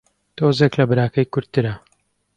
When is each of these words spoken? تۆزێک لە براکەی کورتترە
تۆزێک 0.37 0.73
لە 0.79 0.85
براکەی 0.89 1.29
کورتترە 1.33 1.73